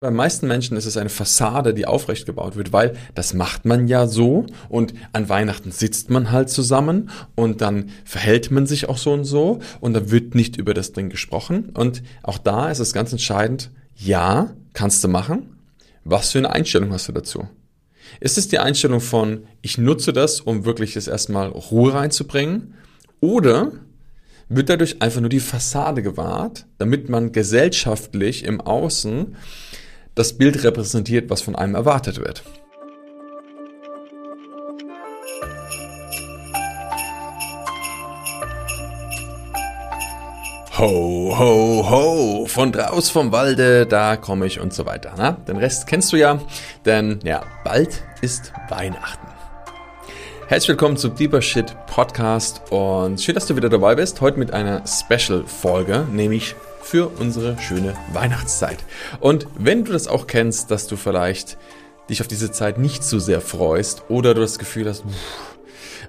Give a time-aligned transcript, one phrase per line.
[0.00, 3.88] Bei meisten Menschen ist es eine Fassade, die aufrecht gebaut wird, weil das macht man
[3.88, 8.96] ja so und an Weihnachten sitzt man halt zusammen und dann verhält man sich auch
[8.96, 12.78] so und so und da wird nicht über das Ding gesprochen und auch da ist
[12.78, 15.56] es ganz entscheidend, ja, kannst du machen.
[16.04, 17.48] Was für eine Einstellung hast du dazu?
[18.20, 22.74] Ist es die Einstellung von, ich nutze das, um wirklich jetzt erstmal Ruhe reinzubringen
[23.18, 23.72] oder
[24.48, 29.34] wird dadurch einfach nur die Fassade gewahrt, damit man gesellschaftlich im Außen
[30.18, 32.42] das Bild repräsentiert, was von einem erwartet wird.
[40.76, 45.14] Ho, ho, ho, von draus vom Walde, da komme ich und so weiter.
[45.16, 45.32] Na?
[45.32, 46.40] Den Rest kennst du ja,
[46.84, 49.26] denn ja, bald ist Weihnachten.
[50.48, 54.20] Herzlich willkommen zum Deeper Shit Podcast und schön, dass du wieder dabei bist.
[54.20, 58.78] Heute mit einer Special-Folge, nämlich für unsere schöne Weihnachtszeit.
[59.20, 61.58] Und wenn du das auch kennst, dass du vielleicht
[62.08, 65.04] dich auf diese Zeit nicht so sehr freust oder du das Gefühl hast,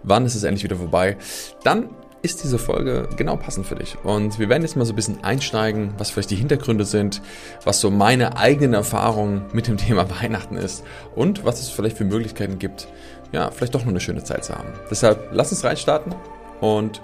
[0.04, 1.18] wann ist es endlich wieder vorbei,
[1.64, 1.90] dann
[2.22, 3.98] ist diese Folge genau passend für dich.
[4.04, 7.22] Und wir werden jetzt mal so ein bisschen einsteigen, was vielleicht die Hintergründe sind,
[7.64, 10.84] was so meine eigenen Erfahrungen mit dem Thema Weihnachten ist
[11.16, 12.88] und was es vielleicht für Möglichkeiten gibt,
[13.32, 14.70] ja, vielleicht doch noch eine schöne Zeit zu haben.
[14.90, 16.14] Deshalb lass uns reinstarten
[16.62, 17.02] und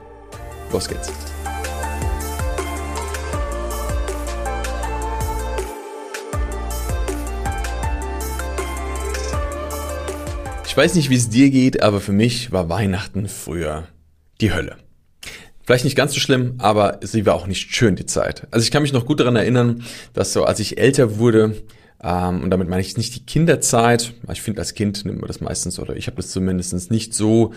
[0.71, 1.34] los geht's.
[10.75, 13.87] Ich weiß nicht, wie es dir geht, aber für mich war Weihnachten früher
[14.41, 14.75] die Hölle.
[15.63, 18.45] Vielleicht nicht ganz so schlimm, aber sie war auch nicht schön, die Zeit.
[18.51, 21.63] Also ich kann mich noch gut daran erinnern, dass so, als ich älter wurde,
[22.03, 25.39] ähm, und damit meine ich nicht die Kinderzeit, ich finde, als Kind nimmt man das
[25.39, 27.53] meistens, oder ich habe das zumindest nicht so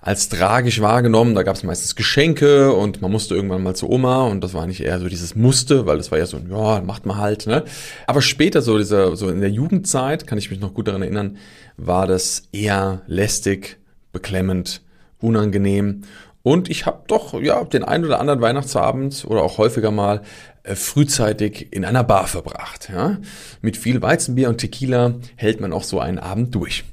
[0.00, 1.34] als tragisch wahrgenommen.
[1.34, 4.66] Da gab es meistens Geschenke und man musste irgendwann mal zur Oma und das war
[4.66, 7.46] nicht eher so dieses Musste, weil das war ja so, ja, macht man halt.
[7.46, 7.64] Ne?
[8.06, 11.36] Aber später, so dieser, so in der Jugendzeit, kann ich mich noch gut daran erinnern,
[11.76, 13.78] war das eher lästig,
[14.12, 14.82] beklemmend,
[15.20, 16.02] unangenehm.
[16.42, 20.22] Und ich habe doch ja den ein oder anderen Weihnachtsabend oder auch häufiger mal
[20.62, 22.88] äh, frühzeitig in einer Bar verbracht.
[22.90, 23.18] Ja?
[23.60, 26.84] Mit viel Weizenbier und Tequila hält man auch so einen Abend durch.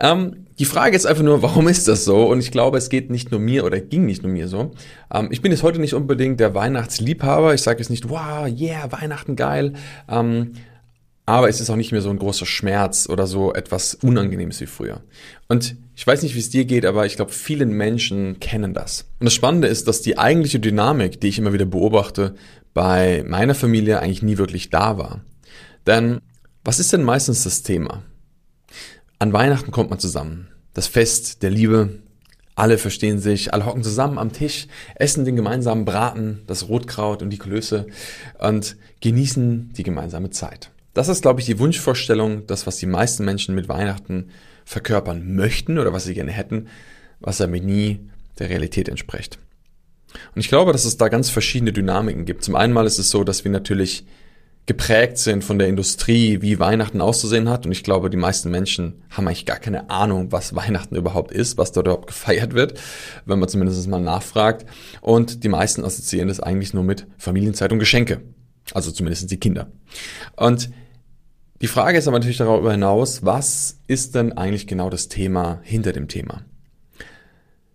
[0.00, 2.26] Ähm, die Frage ist einfach nur, warum ist das so?
[2.26, 4.72] Und ich glaube, es geht nicht nur mir oder ging nicht nur mir so.
[5.12, 7.54] Ähm, ich bin jetzt heute nicht unbedingt der Weihnachtsliebhaber.
[7.54, 9.74] Ich sage jetzt nicht, wow, yeah, Weihnachten geil.
[10.08, 10.54] Ähm,
[11.26, 14.66] aber es ist auch nicht mehr so ein großer Schmerz oder so etwas Unangenehmes wie
[14.66, 15.02] früher.
[15.46, 19.10] Und ich weiß nicht, wie es dir geht, aber ich glaube, viele Menschen kennen das.
[19.20, 22.34] Und das Spannende ist, dass die eigentliche Dynamik, die ich immer wieder beobachte,
[22.72, 25.20] bei meiner Familie eigentlich nie wirklich da war.
[25.86, 26.20] Denn
[26.64, 28.02] was ist denn meistens das Thema?
[29.20, 30.46] An Weihnachten kommt man zusammen.
[30.74, 31.98] Das Fest der Liebe.
[32.54, 37.30] Alle verstehen sich, alle hocken zusammen am Tisch, essen den gemeinsamen Braten, das Rotkraut und
[37.30, 37.86] die Klöße
[38.38, 40.70] und genießen die gemeinsame Zeit.
[40.92, 44.30] Das ist, glaube ich, die Wunschvorstellung, das, was die meisten Menschen mit Weihnachten
[44.64, 46.66] verkörpern möchten oder was sie gerne hätten,
[47.20, 48.00] was aber nie
[48.40, 49.38] der Realität entspricht.
[50.34, 52.42] Und ich glaube, dass es da ganz verschiedene Dynamiken gibt.
[52.42, 54.04] Zum einen ist es so, dass wir natürlich
[54.68, 57.64] geprägt sind von der Industrie, wie Weihnachten auszusehen hat.
[57.64, 61.56] Und ich glaube, die meisten Menschen haben eigentlich gar keine Ahnung, was Weihnachten überhaupt ist,
[61.56, 62.78] was dort überhaupt gefeiert wird,
[63.24, 64.66] wenn man zumindest mal nachfragt.
[65.00, 68.20] Und die meisten assoziieren das eigentlich nur mit Familienzeit und Geschenke.
[68.74, 69.72] Also zumindest die Kinder.
[70.36, 70.68] Und
[71.62, 75.92] die Frage ist aber natürlich darüber hinaus, was ist denn eigentlich genau das Thema hinter
[75.92, 76.44] dem Thema?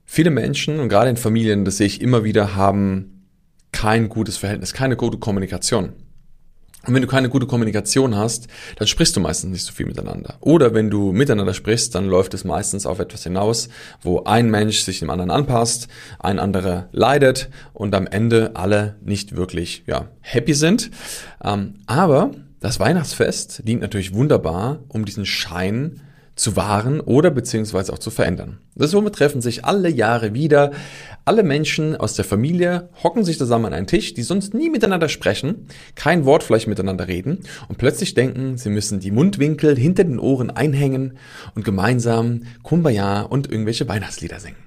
[0.06, 3.26] Viele Menschen, und gerade in Familien, das sehe ich immer wieder, haben
[3.72, 5.94] kein gutes Verhältnis, keine gute Kommunikation.
[6.86, 10.36] Und wenn du keine gute Kommunikation hast, dann sprichst du meistens nicht so viel miteinander.
[10.42, 13.70] Oder wenn du miteinander sprichst, dann läuft es meistens auf etwas hinaus,
[14.02, 15.88] wo ein Mensch sich dem anderen anpasst,
[16.20, 20.92] ein anderer leidet und am Ende alle nicht wirklich ja, happy sind.
[21.42, 26.02] Ähm, aber das Weihnachtsfest dient natürlich wunderbar, um diesen Schein
[26.36, 28.60] zu wahren oder beziehungsweise auch zu verändern.
[28.76, 30.72] Somit treffen sich alle Jahre wieder.
[31.26, 35.08] Alle Menschen aus der Familie hocken sich zusammen an einen Tisch, die sonst nie miteinander
[35.08, 37.40] sprechen, kein Wort vielleicht miteinander reden
[37.70, 41.18] und plötzlich denken, sie müssen die Mundwinkel hinter den Ohren einhängen
[41.56, 44.58] und gemeinsam Kumbaya und irgendwelche Weihnachtslieder singen.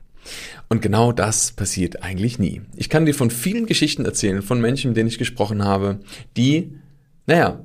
[0.69, 2.62] Und genau das passiert eigentlich nie.
[2.75, 6.00] Ich kann dir von vielen Geschichten erzählen, von Menschen, mit denen ich gesprochen habe,
[6.38, 6.73] die,
[7.26, 7.61] naja,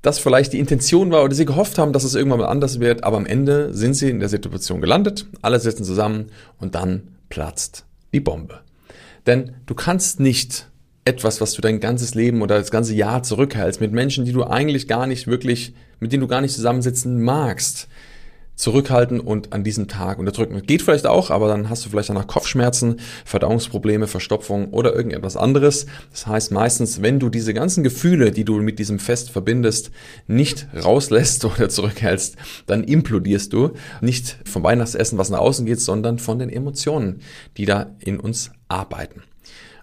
[0.00, 3.02] das vielleicht die Intention war oder sie gehofft haben, dass es irgendwann mal anders wird,
[3.02, 6.26] aber am Ende sind sie in der Situation gelandet, alle sitzen zusammen
[6.58, 8.60] und dann platzt die Bombe.
[9.26, 10.68] Denn du kannst nicht
[11.04, 14.44] etwas, was du dein ganzes Leben oder das ganze Jahr zurückhältst, mit Menschen, die du
[14.44, 17.88] eigentlich gar nicht wirklich, mit denen du gar nicht zusammensitzen magst,
[18.58, 20.60] zurückhalten und an diesem Tag unterdrücken.
[20.66, 25.86] Geht vielleicht auch, aber dann hast du vielleicht danach Kopfschmerzen, Verdauungsprobleme, Verstopfung oder irgendetwas anderes.
[26.10, 29.92] Das heißt meistens, wenn du diese ganzen Gefühle, die du mit diesem Fest verbindest,
[30.26, 33.70] nicht rauslässt oder zurückhältst, dann implodierst du
[34.00, 37.20] nicht vom Weihnachtsessen, was nach außen geht, sondern von den Emotionen,
[37.56, 39.22] die da in uns arbeiten.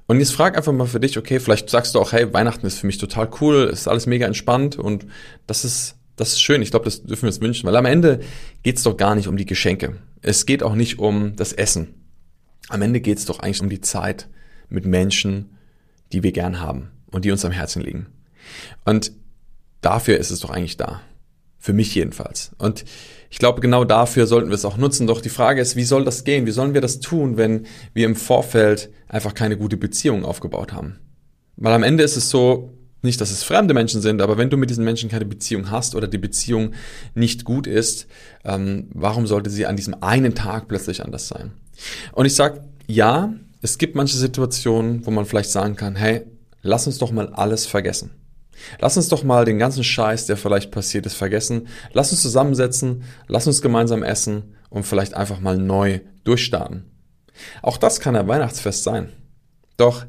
[0.07, 2.77] Und jetzt frag einfach mal für dich, okay, vielleicht sagst du auch, hey, Weihnachten ist
[2.77, 5.07] für mich total cool, ist alles mega entspannt und
[5.47, 6.61] das ist das ist schön.
[6.61, 8.21] Ich glaube, das dürfen wir uns wünschen, weil am Ende
[8.63, 9.97] geht es doch gar nicht um die Geschenke.
[10.21, 11.93] Es geht auch nicht um das Essen.
[12.69, 14.27] Am Ende geht es doch eigentlich um die Zeit
[14.69, 15.57] mit Menschen,
[16.11, 18.07] die wir gern haben und die uns am Herzen liegen.
[18.85, 19.11] Und
[19.81, 21.01] dafür ist es doch eigentlich da.
[21.57, 22.51] Für mich jedenfalls.
[22.59, 22.85] Und
[23.31, 25.07] ich glaube, genau dafür sollten wir es auch nutzen.
[25.07, 26.45] Doch die Frage ist, wie soll das gehen?
[26.45, 30.99] Wie sollen wir das tun, wenn wir im Vorfeld einfach keine gute Beziehung aufgebaut haben?
[31.57, 32.74] Weil am Ende ist es so,
[33.05, 35.95] nicht, dass es fremde Menschen sind, aber wenn du mit diesen Menschen keine Beziehung hast
[35.95, 36.73] oder die Beziehung
[37.13, 38.07] nicht gut ist,
[38.43, 41.53] ähm, warum sollte sie an diesem einen Tag plötzlich anders sein?
[42.13, 46.23] Und ich sage, ja, es gibt manche Situationen, wo man vielleicht sagen kann, hey,
[46.61, 48.11] lass uns doch mal alles vergessen.
[48.79, 51.67] Lass uns doch mal den ganzen Scheiß, der vielleicht passiert ist, vergessen.
[51.93, 56.85] Lass uns zusammensetzen, lass uns gemeinsam essen und vielleicht einfach mal neu durchstarten.
[57.61, 59.09] Auch das kann ein Weihnachtsfest sein.
[59.77, 60.05] Doch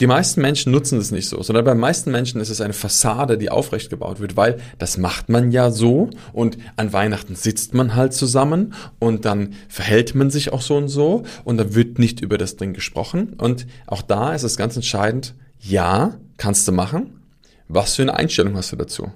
[0.00, 3.38] die meisten Menschen nutzen es nicht so, sondern bei meisten Menschen ist es eine Fassade,
[3.38, 7.94] die aufrecht gebaut wird, weil das macht man ja so und an Weihnachten sitzt man
[7.94, 12.20] halt zusammen und dann verhält man sich auch so und so und da wird nicht
[12.20, 17.20] über das Ding gesprochen und auch da ist es ganz entscheidend, ja, kannst du machen.
[17.68, 19.12] Was für eine Einstellung hast du dazu?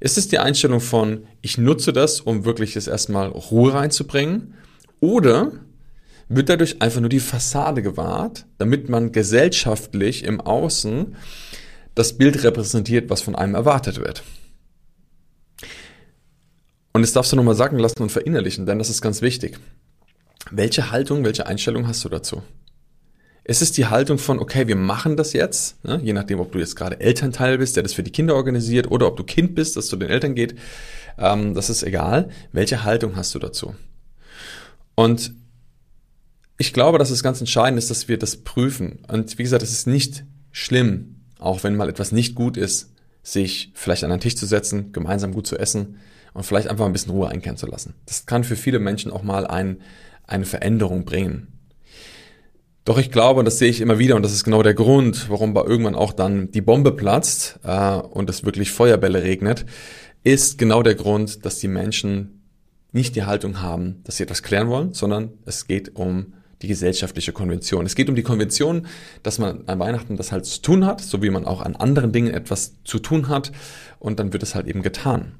[0.00, 4.54] Ist es die Einstellung von, ich nutze das, um wirklich es erstmal Ruhe reinzubringen?
[5.00, 5.52] Oder
[6.30, 11.16] wird dadurch einfach nur die Fassade gewahrt, damit man gesellschaftlich im Außen
[11.96, 14.22] das Bild repräsentiert, was von einem erwartet wird.
[16.92, 19.58] Und das darfst du nochmal sagen lassen und verinnerlichen, denn das ist ganz wichtig.
[20.52, 22.42] Welche Haltung, welche Einstellung hast du dazu?
[23.42, 26.00] Ist es die Haltung von, okay, wir machen das jetzt, ne?
[26.00, 29.08] je nachdem, ob du jetzt gerade Elternteil bist, der das für die Kinder organisiert, oder
[29.08, 30.54] ob du Kind bist, das zu den Eltern geht,
[31.18, 32.28] ähm, das ist egal.
[32.52, 33.74] Welche Haltung hast du dazu?
[34.94, 35.32] Und
[36.60, 38.98] ich glaube, dass es ganz entscheidend ist, dass wir das prüfen.
[39.08, 42.92] Und wie gesagt, es ist nicht schlimm, auch wenn mal etwas nicht gut ist,
[43.22, 45.96] sich vielleicht an einen Tisch zu setzen, gemeinsam gut zu essen
[46.34, 47.94] und vielleicht einfach ein bisschen Ruhe einkehren zu lassen.
[48.04, 49.80] Das kann für viele Menschen auch mal ein,
[50.26, 51.48] eine Veränderung bringen.
[52.84, 55.30] Doch ich glaube, und das sehe ich immer wieder, und das ist genau der Grund,
[55.30, 59.64] warum bei irgendwann auch dann die Bombe platzt äh, und es wirklich Feuerbälle regnet,
[60.24, 62.42] ist genau der Grund, dass die Menschen
[62.92, 67.32] nicht die Haltung haben, dass sie etwas klären wollen, sondern es geht um die gesellschaftliche
[67.32, 67.86] Konvention.
[67.86, 68.86] Es geht um die Konvention,
[69.22, 72.12] dass man an Weihnachten das halt zu tun hat, so wie man auch an anderen
[72.12, 73.52] Dingen etwas zu tun hat
[73.98, 75.32] und dann wird es halt eben getan.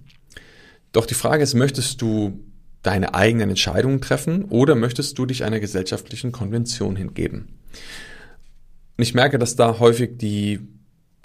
[0.92, 2.40] Doch die Frage ist, möchtest du
[2.82, 7.48] deine eigenen Entscheidungen treffen oder möchtest du dich einer gesellschaftlichen Konvention hingeben?
[8.96, 10.60] Und ich merke, dass da häufig die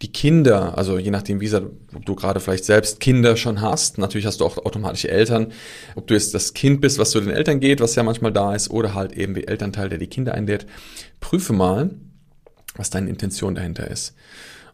[0.02, 4.42] die Kinder, also je nachdem, wie du gerade vielleicht selbst Kinder schon hast, natürlich hast
[4.42, 5.54] du auch automatische Eltern,
[5.96, 8.54] ob du jetzt das Kind bist, was zu den Eltern geht, was ja manchmal da
[8.54, 10.66] ist, oder halt eben wie Elternteil, der die Kinder einlädt,
[11.22, 11.92] prüfe mal,
[12.76, 14.16] was deine Intention dahinter ist.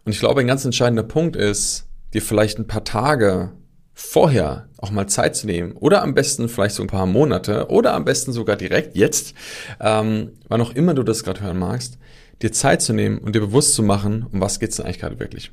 [0.05, 3.51] Und ich glaube, ein ganz entscheidender Punkt ist, dir vielleicht ein paar Tage
[3.93, 7.93] vorher auch mal Zeit zu nehmen oder am besten vielleicht so ein paar Monate oder
[7.93, 9.35] am besten sogar direkt jetzt,
[9.79, 11.99] ähm, wann auch immer du das gerade hören magst,
[12.43, 15.19] dir Zeit zu nehmen und dir bewusst zu machen, um was geht's denn eigentlich gerade
[15.19, 15.51] wirklich?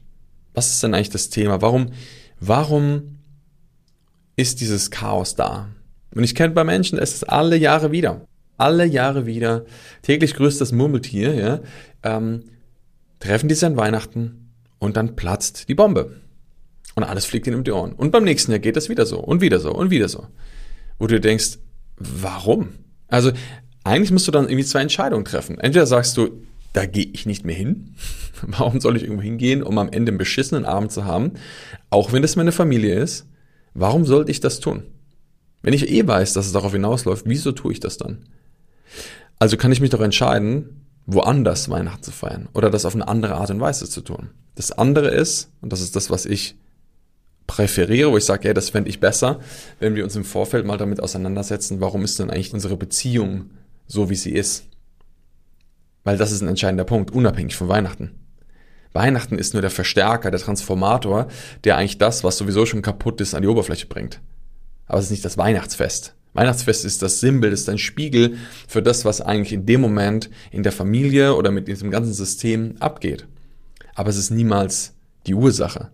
[0.54, 1.60] Was ist denn eigentlich das Thema?
[1.60, 1.90] Warum,
[2.40, 3.18] warum
[4.36, 5.68] ist dieses Chaos da?
[6.14, 8.26] Und ich kenne bei Menschen, es ist alle Jahre wieder.
[8.56, 9.66] Alle Jahre wieder.
[10.02, 11.60] Täglich grüßt das Murmeltier, ja.
[12.02, 12.44] Ähm,
[13.20, 16.16] treffen die sich an Weihnachten und dann platzt die Bombe.
[16.94, 17.92] Und alles fliegt ihnen um die Ohren.
[17.92, 20.26] Und beim nächsten Jahr geht das wieder so und wieder so und wieder so.
[20.98, 21.58] Wo du denkst,
[21.96, 22.70] warum?
[23.06, 23.30] Also
[23.84, 25.58] eigentlich musst du dann irgendwie zwei Entscheidungen treffen.
[25.58, 27.94] Entweder sagst du, da gehe ich nicht mehr hin.
[28.42, 31.32] Warum soll ich irgendwo hingehen, um am Ende einen beschissenen Abend zu haben?
[31.90, 33.26] Auch wenn es meine Familie ist.
[33.74, 34.82] Warum sollte ich das tun?
[35.62, 38.24] Wenn ich eh weiß, dass es darauf hinausläuft, wieso tue ich das dann?
[39.38, 43.36] Also kann ich mich doch entscheiden, woanders Weihnachten zu feiern oder das auf eine andere
[43.36, 44.30] Art und Weise zu tun.
[44.54, 46.56] Das andere ist, und das ist das, was ich
[47.46, 49.40] präferiere, wo ich sage, ja, das fände ich besser,
[49.80, 53.50] wenn wir uns im Vorfeld mal damit auseinandersetzen, warum ist denn eigentlich unsere Beziehung
[53.86, 54.64] so, wie sie ist?
[56.08, 58.12] Weil das ist ein entscheidender Punkt, unabhängig von Weihnachten.
[58.94, 61.28] Weihnachten ist nur der Verstärker, der Transformator,
[61.64, 64.22] der eigentlich das, was sowieso schon kaputt ist, an die Oberfläche bringt.
[64.86, 66.14] Aber es ist nicht das Weihnachtsfest.
[66.32, 70.62] Weihnachtsfest ist das Symbol, ist ein Spiegel für das, was eigentlich in dem Moment in
[70.62, 73.26] der Familie oder mit diesem ganzen System abgeht.
[73.94, 74.94] Aber es ist niemals
[75.26, 75.90] die Ursache.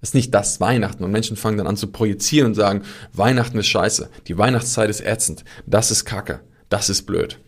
[0.00, 1.02] Das ist nicht das Weihnachten.
[1.02, 2.82] Und Menschen fangen dann an zu projizieren und sagen,
[3.14, 6.38] Weihnachten ist scheiße, die Weihnachtszeit ist ätzend, das ist Kacke,
[6.68, 7.40] das ist blöd.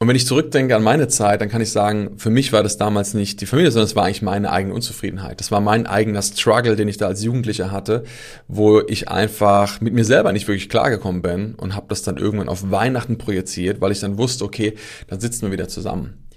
[0.00, 2.76] Und wenn ich zurückdenke an meine Zeit, dann kann ich sagen, für mich war das
[2.76, 5.40] damals nicht die Familie, sondern es war eigentlich meine eigene Unzufriedenheit.
[5.40, 8.04] Das war mein eigener Struggle, den ich da als Jugendlicher hatte,
[8.46, 12.48] wo ich einfach mit mir selber nicht wirklich klargekommen bin und habe das dann irgendwann
[12.48, 14.74] auf Weihnachten projiziert, weil ich dann wusste, okay,
[15.08, 16.28] dann sitzen wir wieder zusammen.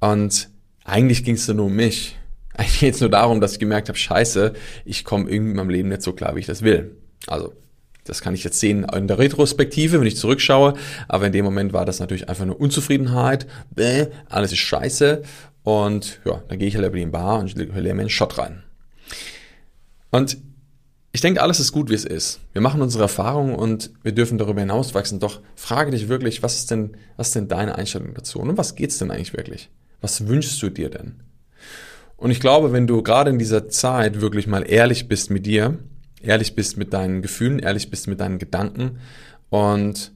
[0.00, 0.48] Und
[0.84, 2.16] eigentlich ging es nur um mich.
[2.54, 5.70] Eigentlich geht es nur darum, dass ich gemerkt habe, scheiße, ich komme irgendwie in meinem
[5.70, 6.96] Leben nicht so klar, wie ich das will.
[7.28, 7.52] Also
[8.08, 10.74] das kann ich jetzt sehen in der Retrospektive, wenn ich zurückschaue.
[11.08, 13.46] Aber in dem Moment war das natürlich einfach nur Unzufriedenheit.
[13.74, 15.22] Bäh, alles ist scheiße.
[15.62, 18.62] Und ja, dann gehe ich halt über die Bar und lege mir einen Shot rein.
[20.10, 20.38] Und
[21.12, 22.40] ich denke, alles ist gut, wie es ist.
[22.52, 25.18] Wir machen unsere Erfahrungen und wir dürfen darüber hinauswachsen.
[25.18, 28.38] Doch frage dich wirklich, was ist denn, was ist denn deine Einstellung dazu?
[28.38, 29.70] Und um was geht's denn eigentlich wirklich?
[30.02, 31.22] Was wünschst du dir denn?
[32.18, 35.78] Und ich glaube, wenn du gerade in dieser Zeit wirklich mal ehrlich bist mit dir,
[36.22, 38.98] ehrlich bist mit deinen Gefühlen, ehrlich bist mit deinen Gedanken
[39.50, 40.12] und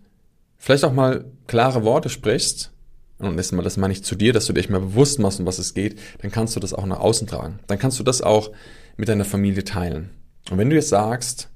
[0.57, 2.73] vielleicht auch mal klare Worte sprichst,
[3.19, 5.59] und das, das meine ich zu dir, dass du dich mal bewusst machst, um was
[5.59, 7.59] es geht, dann kannst du das auch nach außen tragen.
[7.67, 8.51] Dann kannst du das auch
[8.97, 10.11] mit deiner Familie teilen.
[10.51, 11.51] Und wenn du jetzt sagst,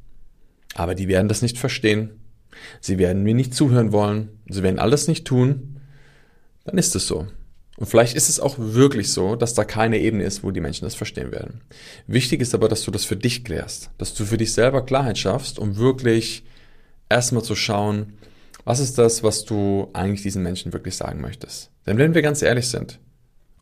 [0.75, 2.21] aber die werden das nicht verstehen,
[2.81, 5.81] sie werden mir nicht zuhören wollen, sie werden alles nicht tun,
[6.65, 7.27] dann ist es so.
[7.77, 10.85] Und vielleicht ist es auch wirklich so, dass da keine Ebene ist, wo die Menschen
[10.85, 11.61] das verstehen werden.
[12.07, 15.19] Wichtig ist aber, dass du das für dich klärst, dass du für dich selber Klarheit
[15.19, 16.45] schaffst, um wirklich
[17.09, 18.15] erstmal zu schauen,
[18.65, 21.71] was ist das, was du eigentlich diesen Menschen wirklich sagen möchtest.
[21.87, 23.01] Denn wenn wir ganz ehrlich sind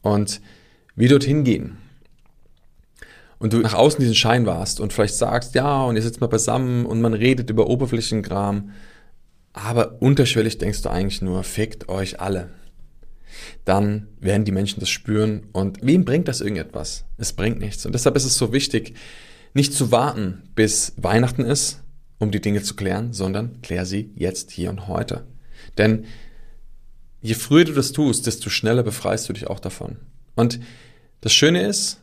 [0.02, 0.40] und
[0.94, 1.78] wir dorthin gehen
[3.38, 6.26] und du nach außen diesen Schein warst und vielleicht sagst, ja, und ihr sitzt mal
[6.26, 8.72] beisammen und man redet über Oberflächenkram,
[9.54, 12.50] aber unterschwellig denkst du eigentlich nur, fickt euch alle
[13.64, 15.48] dann werden die Menschen das spüren.
[15.52, 17.04] Und wem bringt das irgendetwas?
[17.18, 17.86] Es bringt nichts.
[17.86, 18.94] Und deshalb ist es so wichtig,
[19.54, 21.82] nicht zu warten, bis Weihnachten ist,
[22.18, 25.26] um die Dinge zu klären, sondern klär sie jetzt, hier und heute.
[25.78, 26.04] Denn
[27.20, 29.96] je früher du das tust, desto schneller befreist du dich auch davon.
[30.34, 30.60] Und
[31.20, 32.01] das Schöne ist,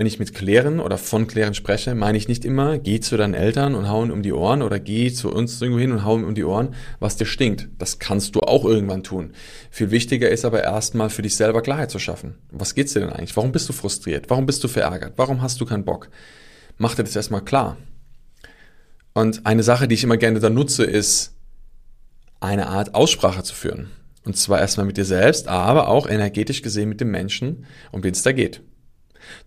[0.00, 3.34] wenn ich mit Klären oder von Klären spreche, meine ich nicht immer, geh zu deinen
[3.34, 6.16] Eltern und hau ihn um die Ohren oder geh zu uns irgendwo hin und hau
[6.16, 7.68] ihm um die Ohren, was dir stinkt.
[7.76, 9.34] Das kannst du auch irgendwann tun.
[9.70, 12.38] Viel wichtiger ist aber erstmal für dich selber Klarheit zu schaffen.
[12.50, 13.36] Was geht's dir denn eigentlich?
[13.36, 14.30] Warum bist du frustriert?
[14.30, 15.12] Warum bist du verärgert?
[15.16, 16.08] Warum hast du keinen Bock?
[16.78, 17.76] Mach dir das erstmal klar.
[19.12, 21.36] Und eine Sache, die ich immer gerne da nutze, ist,
[22.40, 23.90] eine Art Aussprache zu führen.
[24.24, 28.12] Und zwar erstmal mit dir selbst, aber auch energetisch gesehen mit dem Menschen, um den
[28.12, 28.62] es da geht.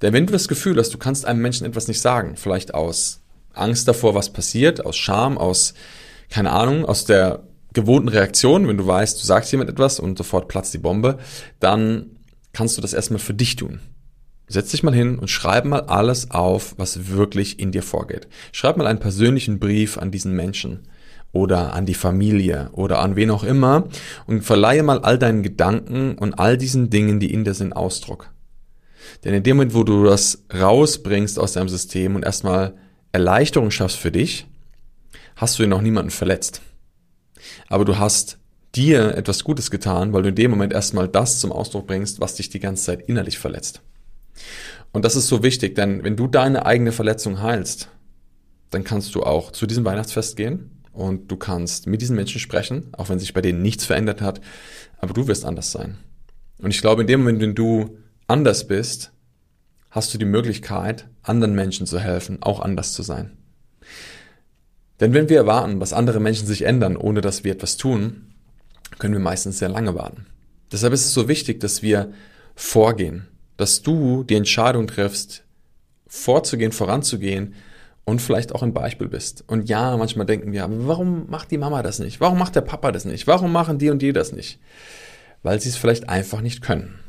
[0.02, 3.22] Denn wenn du das Gefühl hast, du kannst einem Menschen etwas nicht sagen, vielleicht aus
[3.54, 5.74] Angst davor, was passiert, aus Scham, aus,
[6.30, 10.48] keine Ahnung, aus der gewohnten Reaktion, wenn du weißt, du sagst jemand etwas und sofort
[10.48, 11.18] platzt die Bombe,
[11.60, 12.18] dann
[12.54, 13.80] kannst du das erstmal für dich tun.
[14.48, 18.28] Setz dich mal hin und schreib mal alles auf, was wirklich in dir vorgeht.
[18.52, 20.88] Schreib mal einen persönlichen Brief an diesen Menschen
[21.32, 23.88] oder an die Familie oder an wen auch immer
[24.28, 28.33] und verleihe mal all deinen Gedanken und all diesen Dingen, die in dir sind, Ausdruck.
[29.24, 32.76] Denn in dem Moment, wo du das rausbringst aus deinem System und erstmal
[33.12, 34.48] Erleichterung schaffst für dich,
[35.36, 36.62] hast du noch niemanden verletzt.
[37.68, 38.38] Aber du hast
[38.76, 42.36] dir etwas Gutes getan, weil du in dem Moment erstmal das zum Ausdruck bringst, was
[42.36, 43.82] dich die ganze Zeit innerlich verletzt.
[44.92, 47.90] Und das ist so wichtig, denn wenn du deine eigene Verletzung heilst,
[48.70, 52.90] dann kannst du auch zu diesem Weihnachtsfest gehen und du kannst mit diesen Menschen sprechen,
[52.94, 54.42] auch wenn sich bei denen nichts verändert hat,
[54.98, 55.98] aber du wirst anders sein.
[56.60, 57.98] Und ich glaube, in dem Moment, wenn du
[58.34, 59.12] anders bist,
[59.92, 63.38] hast du die Möglichkeit, anderen Menschen zu helfen, auch anders zu sein.
[65.00, 68.34] Denn wenn wir erwarten, dass andere Menschen sich ändern, ohne dass wir etwas tun,
[68.98, 70.26] können wir meistens sehr lange warten.
[70.72, 72.12] Deshalb ist es so wichtig, dass wir
[72.56, 75.44] vorgehen, dass du die Entscheidung triffst,
[76.08, 77.54] vorzugehen, voranzugehen
[78.04, 79.44] und vielleicht auch ein Beispiel bist.
[79.46, 82.20] Und ja, manchmal denken wir, warum macht die Mama das nicht?
[82.20, 83.28] Warum macht der Papa das nicht?
[83.28, 84.60] Warum machen die und die das nicht?
[85.44, 87.00] Weil sie es vielleicht einfach nicht können.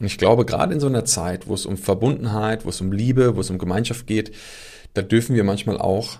[0.00, 2.90] Und ich glaube, gerade in so einer Zeit, wo es um Verbundenheit, wo es um
[2.90, 4.32] Liebe, wo es um Gemeinschaft geht,
[4.94, 6.18] da dürfen wir manchmal auch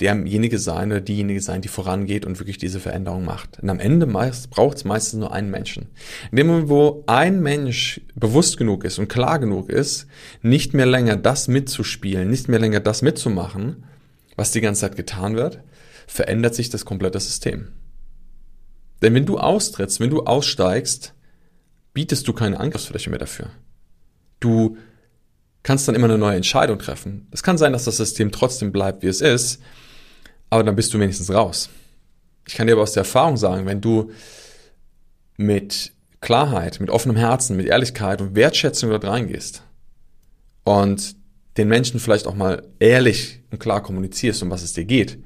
[0.00, 3.60] derjenige sein oder diejenige sein, die vorangeht und wirklich diese Veränderung macht.
[3.60, 5.88] Und am Ende braucht es meistens nur einen Menschen.
[6.30, 10.06] In dem Moment, wo ein Mensch bewusst genug ist und klar genug ist,
[10.42, 13.84] nicht mehr länger das mitzuspielen, nicht mehr länger das mitzumachen,
[14.36, 15.60] was die ganze Zeit getan wird,
[16.06, 17.68] verändert sich das komplette System.
[19.02, 21.14] Denn wenn du austrittst, wenn du aussteigst,
[21.92, 23.50] bietest du keine Angriffsfläche mehr dafür.
[24.38, 24.76] Du
[25.62, 27.28] kannst dann immer eine neue Entscheidung treffen.
[27.30, 29.60] Es kann sein, dass das System trotzdem bleibt, wie es ist,
[30.48, 31.68] aber dann bist du wenigstens raus.
[32.46, 34.10] Ich kann dir aber aus der Erfahrung sagen, wenn du
[35.36, 39.62] mit Klarheit, mit offenem Herzen, mit Ehrlichkeit und Wertschätzung dort reingehst
[40.64, 41.16] und
[41.56, 45.18] den Menschen vielleicht auch mal ehrlich und klar kommunizierst, um was es dir geht,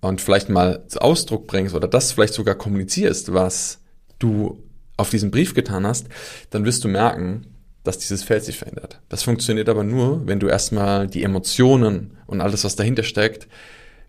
[0.00, 3.80] und vielleicht mal zu Ausdruck bringst oder das vielleicht sogar kommunizierst, was
[4.18, 4.62] du
[5.00, 6.08] auf diesem Brief getan hast,
[6.50, 7.46] dann wirst du merken,
[7.82, 9.00] dass dieses Feld sich verändert.
[9.08, 13.48] Das funktioniert aber nur, wenn du erstmal die Emotionen und alles, was dahinter steckt,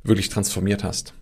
[0.04, 1.14] wirklich transformiert hast.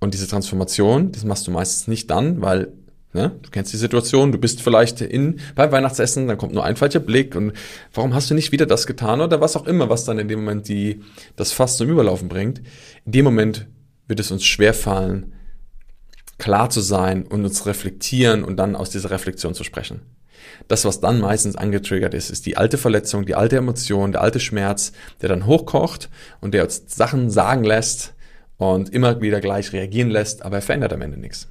[0.00, 2.72] Und diese Transformation, das machst du meistens nicht dann, weil
[3.14, 3.30] Ne?
[3.42, 6.98] Du kennst die Situation, du bist vielleicht in, beim Weihnachtsessen, dann kommt nur ein falscher
[6.98, 7.52] Blick und
[7.92, 10.40] warum hast du nicht wieder das getan oder was auch immer, was dann in dem
[10.40, 11.00] Moment die,
[11.36, 12.60] das Fass zum Überlaufen bringt.
[13.06, 13.68] In dem Moment
[14.08, 15.32] wird es uns schwerfallen,
[16.38, 20.02] klar zu sein und uns reflektieren und dann aus dieser Reflexion zu sprechen.
[20.68, 24.40] Das, was dann meistens angetriggert ist, ist die alte Verletzung, die alte Emotion, der alte
[24.40, 26.10] Schmerz, der dann hochkocht
[26.40, 28.14] und der uns Sachen sagen lässt
[28.56, 31.48] und immer wieder gleich reagieren lässt, aber er verändert am Ende nichts.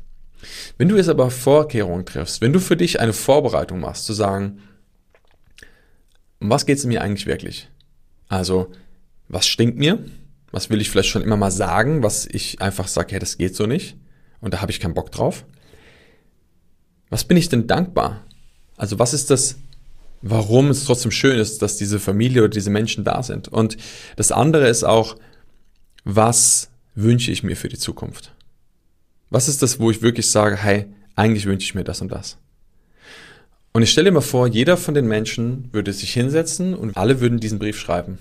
[0.77, 4.59] Wenn du jetzt aber Vorkehrungen triffst, wenn du für dich eine Vorbereitung machst, zu sagen,
[6.39, 7.69] um was geht es mir eigentlich wirklich?
[8.27, 8.71] Also,
[9.29, 9.99] was stinkt mir?
[10.51, 13.55] Was will ich vielleicht schon immer mal sagen, was ich einfach sage, hey, das geht
[13.55, 13.97] so nicht
[14.43, 15.45] und da habe ich keinen Bock drauf?
[17.09, 18.21] Was bin ich denn dankbar?
[18.75, 19.55] Also, was ist das,
[20.21, 23.47] warum es trotzdem schön ist, dass diese Familie oder diese Menschen da sind?
[23.47, 23.77] Und
[24.17, 25.15] das andere ist auch,
[26.03, 28.33] was wünsche ich mir für die Zukunft?
[29.29, 32.37] Was ist das, wo ich wirklich sage, hey, eigentlich wünsche ich mir das und das?
[33.71, 37.39] Und ich stelle mir vor, jeder von den Menschen würde sich hinsetzen und alle würden
[37.39, 38.17] diesen Brief schreiben.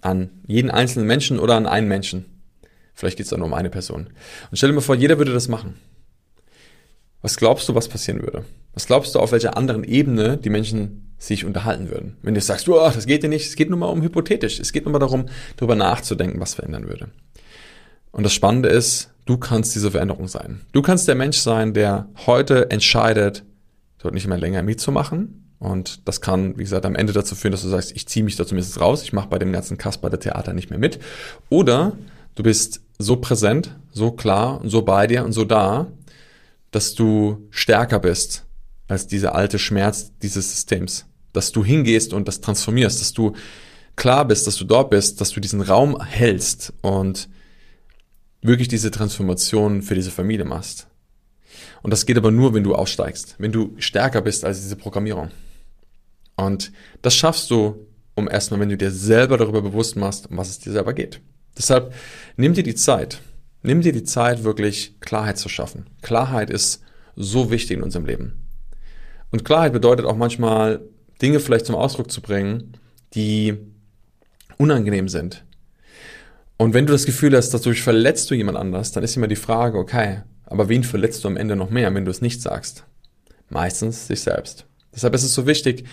[0.00, 2.24] An jeden einzelnen Menschen oder an einen Menschen.
[2.94, 4.08] Vielleicht geht es auch nur um eine Person.
[4.50, 5.74] Und stelle mir vor, jeder würde das machen.
[7.22, 8.44] Was glaubst du, was passieren würde?
[8.74, 12.16] Was glaubst du, auf welcher anderen Ebene die Menschen sich unterhalten würden?
[12.22, 14.60] Wenn du sagst, oh, das geht dir nicht, es geht nur mal um hypothetisch.
[14.60, 17.08] Es geht nur mal darum, darüber nachzudenken, was verändern würde.
[18.12, 20.60] Und das Spannende ist, du kannst diese Veränderung sein.
[20.72, 23.42] Du kannst der Mensch sein, der heute entscheidet,
[23.98, 25.50] dort nicht mehr länger mitzumachen.
[25.58, 28.36] Und das kann, wie gesagt, am Ende dazu führen, dass du sagst, ich ziehe mich
[28.36, 30.98] da zumindest raus, ich mache bei dem ganzen Kasper der Theater nicht mehr mit.
[31.48, 31.92] Oder
[32.34, 35.88] du bist so präsent, so klar und so bei dir und so da,
[36.70, 38.44] dass du stärker bist
[38.88, 41.06] als dieser alte Schmerz dieses Systems.
[41.32, 43.34] Dass du hingehst und das transformierst, dass du
[43.96, 47.28] klar bist, dass du dort bist, dass du diesen Raum hältst und
[48.42, 50.86] wirklich diese Transformation für diese Familie machst.
[51.82, 55.30] Und das geht aber nur, wenn du aussteigst, wenn du stärker bist als diese Programmierung.
[56.36, 60.50] Und das schaffst du, um erstmal, wenn du dir selber darüber bewusst machst, um was
[60.50, 61.20] es dir selber geht.
[61.56, 61.92] Deshalb
[62.36, 63.20] nimm dir die Zeit.
[63.62, 65.86] Nimm dir die Zeit, wirklich Klarheit zu schaffen.
[66.02, 66.82] Klarheit ist
[67.16, 68.46] so wichtig in unserem Leben.
[69.30, 70.80] Und Klarheit bedeutet auch manchmal,
[71.22, 72.76] Dinge vielleicht zum Ausdruck zu bringen,
[73.14, 73.56] die
[74.58, 75.44] unangenehm sind,
[76.56, 79.36] und wenn du das Gefühl hast, dadurch verletzt du jemand anders, dann ist immer die
[79.36, 82.84] Frage, okay, aber wen verletzt du am Ende noch mehr, wenn du es nicht sagst?
[83.48, 84.66] Meistens sich selbst.
[84.94, 85.84] Deshalb ist es so wichtig,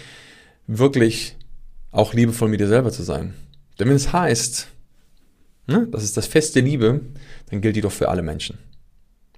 [0.67, 1.36] wirklich
[1.91, 3.34] auch liebevoll mit dir selber zu sein.
[3.80, 4.67] Denn wenn es heißt,
[5.67, 7.02] ne, das ist das Fest der Liebe,
[7.50, 8.58] dann gilt die doch für alle Menschen.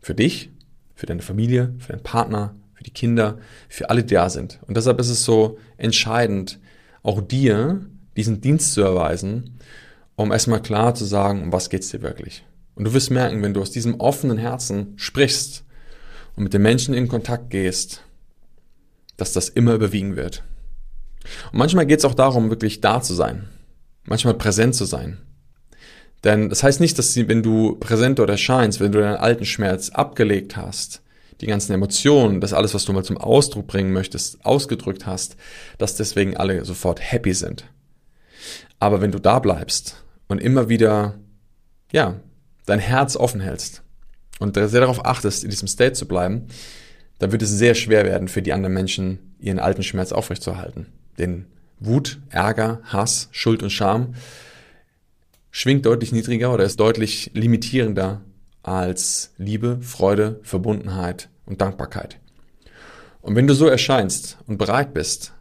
[0.01, 0.49] Für dich,
[0.95, 3.37] für deine Familie, für deinen Partner, für die Kinder,
[3.69, 4.59] für alle, die da sind.
[4.67, 6.59] Und deshalb ist es so entscheidend,
[7.01, 9.59] auch dir diesen Dienst zu erweisen
[10.15, 12.45] um erstmal klar zu sagen, um was geht's dir wirklich.
[12.75, 15.63] Und du wirst merken, wenn du aus diesem offenen Herzen sprichst
[16.35, 18.03] und mit den Menschen in Kontakt gehst,
[19.17, 20.43] dass das immer überwiegen wird.
[21.51, 23.47] Und manchmal geht es auch darum, wirklich da zu sein,
[24.05, 25.19] manchmal präsent zu sein.
[26.23, 29.45] Denn das heißt nicht, dass sie, wenn du präsent dort erscheinst, wenn du deinen alten
[29.45, 31.01] Schmerz abgelegt hast,
[31.41, 35.35] die ganzen Emotionen, das alles, was du mal zum Ausdruck bringen möchtest, ausgedrückt hast,
[35.77, 37.65] dass deswegen alle sofort happy sind.
[38.79, 41.15] Aber wenn du da bleibst und immer wieder,
[41.91, 42.19] ja,
[42.65, 43.81] dein Herz offen hältst
[44.39, 46.47] und sehr darauf achtest, in diesem State zu bleiben,
[47.19, 50.87] dann wird es sehr schwer werden für die anderen Menschen, ihren alten Schmerz aufrechtzuerhalten.
[51.17, 51.45] Denn
[51.79, 54.15] Wut, Ärger, Hass, Schuld und Scham
[55.63, 58.19] schwingt deutlich niedriger oder ist deutlich limitierender
[58.63, 62.19] als Liebe, Freude, Verbundenheit und Dankbarkeit.
[63.21, 65.31] Und wenn du so erscheinst und bereit bist,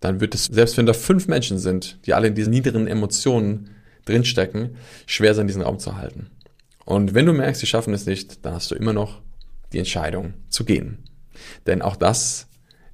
[0.00, 3.68] dann wird es, selbst wenn da fünf Menschen sind, die alle in diesen niederen Emotionen
[4.06, 6.30] drinstecken, schwer sein, diesen Raum zu halten.
[6.86, 9.20] Und wenn du merkst, sie schaffen es nicht, dann hast du immer noch
[9.74, 11.04] die Entscheidung zu gehen.
[11.66, 12.46] Denn auch das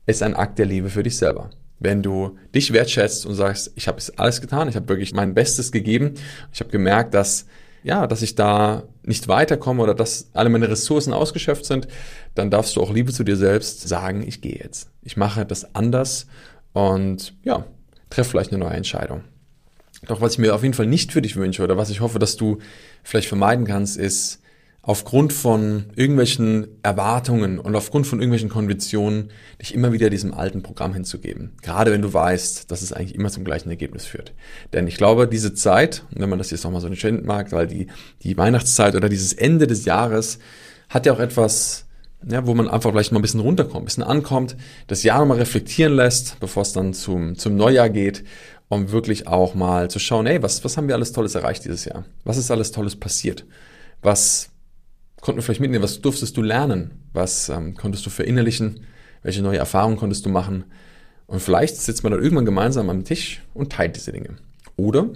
[0.04, 1.50] ist ein Akt der Liebe für dich selber.
[1.80, 5.34] Wenn du dich wertschätzt und sagst, ich habe es alles getan, ich habe wirklich mein
[5.34, 6.14] Bestes gegeben,
[6.52, 7.46] ich habe gemerkt, dass
[7.82, 11.88] ja, dass ich da nicht weiterkomme oder dass alle meine Ressourcen ausgeschöpft sind,
[12.34, 14.90] dann darfst du auch Liebe zu dir selbst sagen, ich gehe jetzt.
[15.02, 16.26] Ich mache das anders
[16.72, 17.64] und ja,
[18.10, 19.22] treff vielleicht eine neue Entscheidung.
[20.06, 22.18] Doch was ich mir auf jeden Fall nicht für dich wünsche oder was ich hoffe,
[22.18, 22.58] dass du
[23.02, 24.40] vielleicht vermeiden kannst, ist
[24.90, 29.30] aufgrund von irgendwelchen Erwartungen und aufgrund von irgendwelchen Konventionen
[29.62, 31.52] dich immer wieder diesem alten Programm hinzugeben.
[31.62, 34.32] Gerade wenn du weißt, dass es eigentlich immer zum gleichen Ergebnis führt.
[34.72, 37.86] Denn ich glaube, diese Zeit, wenn man das jetzt nochmal so nicht mag, weil die,
[38.24, 40.40] die Weihnachtszeit oder dieses Ende des Jahres
[40.88, 41.84] hat ja auch etwas,
[42.28, 44.56] ja, wo man einfach vielleicht mal ein bisschen runterkommt, ein bisschen ankommt,
[44.88, 48.24] das Jahr nochmal reflektieren lässt, bevor es dann zum, zum Neujahr geht,
[48.68, 51.84] um wirklich auch mal zu schauen, hey, was, was haben wir alles Tolles erreicht dieses
[51.84, 52.06] Jahr?
[52.24, 53.46] Was ist alles Tolles passiert?
[54.02, 54.49] Was
[55.20, 55.84] konnten wir vielleicht mitnehmen?
[55.84, 56.92] Was durftest du lernen?
[57.12, 58.86] Was ähm, konntest du verinnerlichen?
[59.22, 60.64] Welche neue Erfahrungen konntest du machen?
[61.26, 64.36] Und vielleicht sitzt man dann irgendwann gemeinsam am Tisch und teilt diese Dinge.
[64.76, 65.10] Oder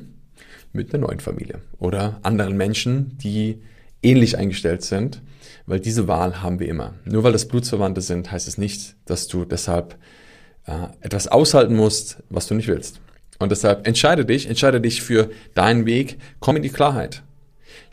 [0.73, 3.63] mit einer neuen Familie oder anderen Menschen, die
[4.03, 5.23] ähnlich eingestellt sind,
[5.67, 6.95] weil diese Wahl haben wir immer.
[7.05, 9.97] Nur weil das Blutsverwandte sind, heißt es nicht, dass du deshalb
[10.67, 13.01] äh, etwas aushalten musst, was du nicht willst.
[13.41, 17.24] Und deshalb entscheide dich, entscheide dich für deinen Weg, komm in die Klarheit.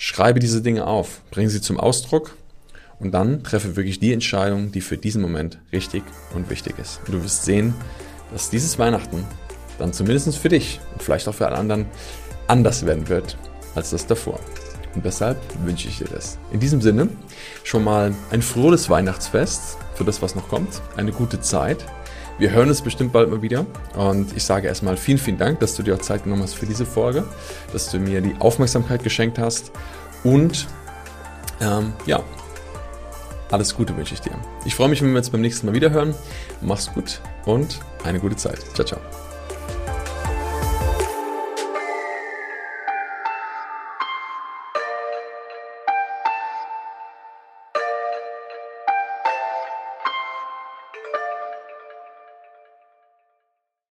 [0.03, 2.35] Schreibe diese Dinge auf, bringe sie zum Ausdruck
[2.99, 6.01] und dann treffe wirklich die Entscheidung, die für diesen Moment richtig
[6.33, 7.01] und wichtig ist.
[7.05, 7.75] Und du wirst sehen,
[8.31, 9.23] dass dieses Weihnachten
[9.77, 11.85] dann zumindest für dich und vielleicht auch für alle anderen
[12.47, 13.37] anders werden wird
[13.75, 14.39] als das davor.
[14.95, 16.39] Und deshalb wünsche ich dir das.
[16.51, 17.07] In diesem Sinne
[17.63, 20.81] schon mal ein frohes Weihnachtsfest für das, was noch kommt.
[20.97, 21.85] Eine gute Zeit.
[22.41, 23.67] Wir hören uns bestimmt bald mal wieder.
[23.95, 26.65] Und ich sage erstmal vielen, vielen Dank, dass du dir auch Zeit genommen hast für
[26.65, 27.23] diese Folge,
[27.71, 29.71] dass du mir die Aufmerksamkeit geschenkt hast.
[30.23, 30.65] Und
[31.61, 32.23] ähm, ja,
[33.51, 34.31] alles Gute wünsche ich dir.
[34.65, 36.15] Ich freue mich, wenn wir uns beim nächsten Mal wieder hören.
[36.61, 38.57] Mach's gut und eine gute Zeit.
[38.73, 39.30] Ciao, ciao.